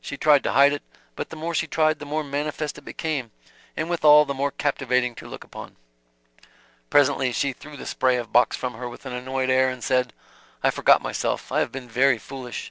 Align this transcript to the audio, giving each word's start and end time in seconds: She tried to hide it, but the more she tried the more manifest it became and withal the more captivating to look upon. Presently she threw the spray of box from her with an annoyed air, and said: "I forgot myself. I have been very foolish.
She 0.00 0.16
tried 0.16 0.42
to 0.42 0.50
hide 0.50 0.72
it, 0.72 0.82
but 1.14 1.30
the 1.30 1.36
more 1.36 1.54
she 1.54 1.68
tried 1.68 2.00
the 2.00 2.04
more 2.04 2.24
manifest 2.24 2.76
it 2.76 2.84
became 2.84 3.30
and 3.76 3.88
withal 3.88 4.24
the 4.24 4.34
more 4.34 4.50
captivating 4.50 5.14
to 5.14 5.28
look 5.28 5.44
upon. 5.44 5.76
Presently 6.90 7.30
she 7.30 7.52
threw 7.52 7.76
the 7.76 7.86
spray 7.86 8.16
of 8.16 8.32
box 8.32 8.56
from 8.56 8.74
her 8.74 8.88
with 8.88 9.06
an 9.06 9.12
annoyed 9.12 9.48
air, 9.48 9.68
and 9.70 9.84
said: 9.84 10.12
"I 10.60 10.70
forgot 10.72 11.02
myself. 11.02 11.52
I 11.52 11.60
have 11.60 11.70
been 11.70 11.88
very 11.88 12.18
foolish. 12.18 12.64